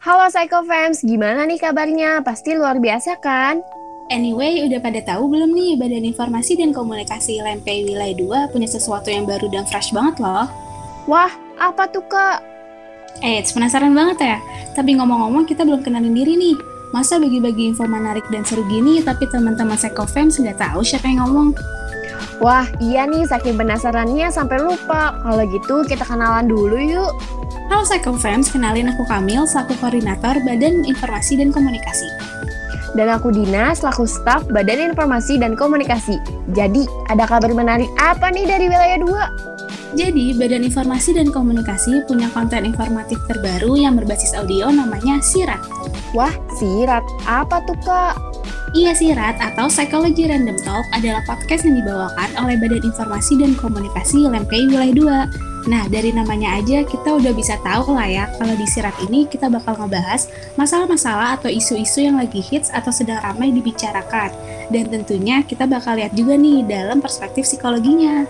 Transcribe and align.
Halo 0.00 0.32
Psycho 0.32 0.64
Fams, 0.64 1.04
gimana 1.04 1.44
nih 1.44 1.60
kabarnya? 1.60 2.24
Pasti 2.24 2.56
luar 2.56 2.80
biasa 2.80 3.20
kan? 3.20 3.60
Anyway, 4.08 4.64
udah 4.64 4.80
pada 4.80 4.96
tahu 5.04 5.28
belum 5.28 5.52
nih 5.52 5.76
Badan 5.76 6.08
Informasi 6.08 6.56
dan 6.56 6.72
Komunikasi 6.72 7.36
LMP 7.36 7.84
Wilayah 7.84 8.48
2 8.48 8.48
punya 8.48 8.64
sesuatu 8.64 9.12
yang 9.12 9.28
baru 9.28 9.52
dan 9.52 9.68
fresh 9.68 9.92
banget 9.92 10.16
loh. 10.24 10.48
Wah, 11.04 11.28
apa 11.60 11.84
tuh 11.92 12.00
kak? 12.08 12.40
Eh, 13.20 13.44
penasaran 13.44 13.92
banget 13.92 14.24
ya? 14.24 14.36
Tapi 14.72 14.96
ngomong-ngomong 14.96 15.44
kita 15.44 15.68
belum 15.68 15.84
kenalin 15.84 16.16
diri 16.16 16.32
nih. 16.32 16.56
Masa 16.96 17.20
bagi-bagi 17.20 17.68
info 17.68 17.84
menarik 17.84 18.24
dan 18.32 18.40
seru 18.48 18.64
gini 18.72 19.04
tapi 19.04 19.28
teman-teman 19.28 19.76
Psycho 19.76 20.08
Fams 20.08 20.40
nggak 20.40 20.64
tahu 20.64 20.80
siapa 20.80 21.12
yang 21.12 21.28
ngomong? 21.28 21.52
Wah, 22.40 22.64
iya 22.80 23.04
nih 23.04 23.28
saking 23.28 23.60
penasarannya 23.60 24.32
sampai 24.32 24.64
lupa. 24.64 25.12
Kalau 25.20 25.44
gitu 25.44 25.84
kita 25.84 26.08
kenalan 26.08 26.48
dulu 26.48 26.80
yuk. 26.80 27.12
Halo 27.68 27.84
Psycho 27.84 28.16
Fans, 28.16 28.48
kenalin 28.48 28.88
aku 28.88 29.04
Kamil, 29.04 29.44
selaku 29.44 29.76
koordinator 29.76 30.40
Badan 30.40 30.88
Informasi 30.88 31.36
dan 31.36 31.52
Komunikasi. 31.52 32.08
Dan 32.96 33.12
aku 33.12 33.28
Dina, 33.28 33.76
selaku 33.76 34.08
staf 34.08 34.48
Badan 34.48 34.90
Informasi 34.90 35.36
dan 35.36 35.52
Komunikasi. 35.52 36.16
Jadi, 36.56 36.88
ada 37.12 37.28
kabar 37.28 37.52
menarik 37.52 37.92
apa 38.00 38.32
nih 38.32 38.48
dari 38.48 38.72
wilayah 38.72 38.98
2? 39.04 40.00
Jadi, 40.00 40.32
Badan 40.34 40.64
Informasi 40.64 41.20
dan 41.20 41.28
Komunikasi 41.28 42.08
punya 42.08 42.32
konten 42.32 42.64
informatif 42.64 43.20
terbaru 43.28 43.76
yang 43.76 44.00
berbasis 44.00 44.32
audio 44.32 44.72
namanya 44.72 45.20
Sirat. 45.20 45.60
Wah, 46.16 46.32
Sirat. 46.56 47.04
Apa 47.28 47.60
tuh, 47.68 47.76
Kak? 47.84 48.29
Iya 48.70 48.94
Sirat 48.94 49.42
atau 49.42 49.66
Psychology 49.66 50.30
Random 50.30 50.54
Talk 50.62 50.86
adalah 50.94 51.18
podcast 51.26 51.66
yang 51.66 51.82
dibawakan 51.82 52.30
oleh 52.38 52.54
Badan 52.54 52.86
Informasi 52.86 53.42
dan 53.42 53.58
Komunikasi 53.58 54.30
LMPI 54.30 54.70
Wilayah 54.70 55.26
2. 55.66 55.66
Nah, 55.66 55.90
dari 55.90 56.14
namanya 56.14 56.54
aja 56.54 56.86
kita 56.86 57.18
udah 57.18 57.34
bisa 57.34 57.58
tahu 57.66 57.98
lah 57.98 58.06
ya 58.06 58.24
kalau 58.38 58.54
di 58.54 58.62
Sirat 58.70 58.94
ini 59.10 59.26
kita 59.26 59.50
bakal 59.50 59.74
ngebahas 59.74 60.30
masalah-masalah 60.54 61.42
atau 61.42 61.50
isu-isu 61.50 62.06
yang 62.06 62.22
lagi 62.22 62.38
hits 62.38 62.70
atau 62.70 62.94
sedang 62.94 63.18
ramai 63.26 63.50
dibicarakan. 63.50 64.30
Dan 64.70 64.86
tentunya 64.86 65.42
kita 65.42 65.66
bakal 65.66 65.98
lihat 65.98 66.14
juga 66.14 66.38
nih 66.38 66.62
dalam 66.62 67.02
perspektif 67.02 67.50
psikologinya. 67.50 68.22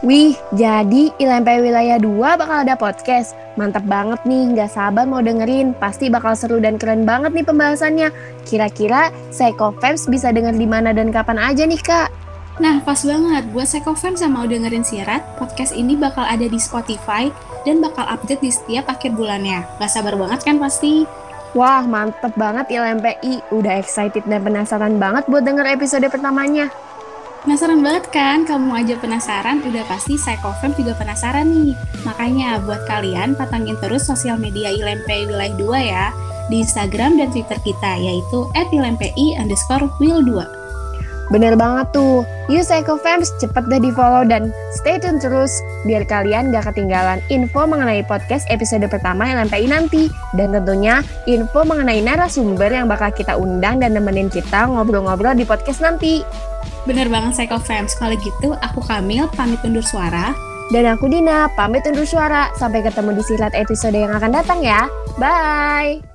Wih, 0.00 0.32
jadi 0.56 1.12
ILMP 1.20 1.60
Wilayah 1.60 2.00
2 2.00 2.40
bakal 2.40 2.64
ada 2.64 2.72
podcast. 2.72 3.36
Mantap 3.60 3.84
banget 3.84 4.16
nih, 4.24 4.56
nggak 4.56 4.72
sabar 4.72 5.04
mau 5.04 5.20
dengerin. 5.20 5.76
Pasti 5.76 6.08
bakal 6.08 6.32
seru 6.32 6.56
dan 6.56 6.80
keren 6.80 7.04
banget 7.04 7.36
nih 7.36 7.44
pembahasannya. 7.44 8.08
Kira-kira 8.48 9.12
Psychofans 9.28 10.08
bisa 10.08 10.32
denger 10.32 10.56
di 10.56 10.64
mana 10.64 10.96
dan 10.96 11.12
kapan 11.12 11.36
aja 11.36 11.68
nih, 11.68 11.76
Kak? 11.84 12.08
Nah, 12.64 12.80
pas 12.80 12.96
banget. 13.04 13.44
Buat 13.52 13.68
Psychofans 13.68 14.24
yang 14.24 14.40
mau 14.40 14.48
dengerin 14.48 14.80
siarat, 14.80 15.20
podcast 15.36 15.76
ini 15.76 15.92
bakal 16.00 16.24
ada 16.24 16.48
di 16.48 16.56
Spotify 16.56 17.28
dan 17.68 17.84
bakal 17.84 18.08
update 18.08 18.40
di 18.40 18.48
setiap 18.48 18.88
akhir 18.88 19.12
bulannya. 19.12 19.68
Gak 19.84 19.92
sabar 19.92 20.16
banget 20.16 20.40
kan 20.48 20.56
pasti? 20.56 21.04
Wah, 21.52 21.84
mantep 21.84 22.32
banget 22.40 22.72
ILMPI. 22.72 23.52
Udah 23.52 23.76
excited 23.76 24.24
dan 24.24 24.40
penasaran 24.40 24.96
banget 24.96 25.28
buat 25.28 25.44
denger 25.44 25.76
episode 25.76 26.08
pertamanya. 26.08 26.72
Penasaran 27.40 27.80
banget 27.80 28.04
kan? 28.12 28.44
Kamu 28.44 28.68
aja 28.76 29.00
penasaran, 29.00 29.64
udah 29.64 29.84
pasti 29.88 30.20
Psychofem 30.20 30.76
juga 30.76 30.92
penasaran 30.92 31.48
nih. 31.48 31.72
Makanya 32.04 32.60
buat 32.68 32.84
kalian 32.84 33.32
patangin 33.32 33.80
terus 33.80 34.04
sosial 34.04 34.36
media 34.36 34.68
ILMPI 34.68 35.32
Wilayah 35.32 35.56
2 35.56 35.80
ya. 35.80 36.06
Di 36.52 36.60
Instagram 36.60 37.16
dan 37.16 37.32
Twitter 37.32 37.56
kita, 37.64 37.96
yaitu 37.96 38.44
at 38.52 38.68
ILMPI 38.68 39.40
underscore 39.40 39.88
Will 40.04 40.20
2. 40.20 40.60
Bener 41.32 41.56
banget 41.56 41.94
tuh. 41.96 42.26
Yuk 42.50 42.66
Psychofams 42.66 43.30
cepet 43.38 43.64
deh 43.70 43.78
di 43.78 43.94
follow 43.94 44.26
dan 44.26 44.50
stay 44.74 44.98
tune 44.98 45.22
terus 45.22 45.54
biar 45.86 46.02
kalian 46.02 46.50
gak 46.50 46.74
ketinggalan 46.74 47.22
info 47.30 47.70
mengenai 47.70 48.02
podcast 48.02 48.44
episode 48.50 48.82
pertama 48.90 49.30
LMPI 49.30 49.70
nanti. 49.70 50.12
Dan 50.34 50.52
tentunya 50.52 51.06
info 51.30 51.62
mengenai 51.62 52.02
narasumber 52.02 52.68
yang 52.68 52.90
bakal 52.90 53.14
kita 53.14 53.38
undang 53.38 53.78
dan 53.78 53.94
nemenin 53.94 54.28
kita 54.28 54.66
ngobrol-ngobrol 54.66 55.32
di 55.38 55.46
podcast 55.46 55.80
nanti. 55.80 56.26
Bener 56.84 57.06
banget 57.12 57.36
Psychofams. 57.36 57.94
Kalau 57.96 58.16
gitu 58.18 58.56
aku 58.58 58.80
Kamil 58.84 59.28
pamit 59.36 59.60
undur 59.62 59.84
suara. 59.84 60.32
Dan 60.70 60.86
aku 60.86 61.10
Dina, 61.10 61.50
pamit 61.58 61.82
undur 61.86 62.06
suara. 62.06 62.50
Sampai 62.54 62.82
ketemu 62.82 63.18
di 63.18 63.22
silat 63.26 63.54
episode 63.58 63.98
yang 63.98 64.14
akan 64.14 64.30
datang 64.30 64.62
ya. 64.62 64.86
Bye! 65.18 66.09